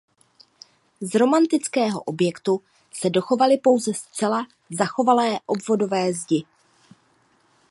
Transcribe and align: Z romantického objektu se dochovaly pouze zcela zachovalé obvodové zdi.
Z 1.01 1.15
romantického 1.15 2.01
objektu 2.01 2.61
se 2.93 3.09
dochovaly 3.09 3.57
pouze 3.57 3.93
zcela 3.93 4.47
zachovalé 4.77 5.39
obvodové 5.45 6.13
zdi. 6.13 6.45